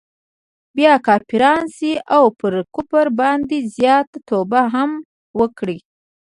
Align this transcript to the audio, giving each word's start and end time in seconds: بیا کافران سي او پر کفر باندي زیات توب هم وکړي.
بیا 0.75 0.93
کافران 1.07 1.63
سي 1.77 1.91
او 2.15 2.23
پر 2.39 2.53
کفر 2.75 3.07
باندي 3.19 3.59
زیات 3.75 4.09
توب 4.27 4.51
هم 4.73 4.91
وکړي. 5.39 5.77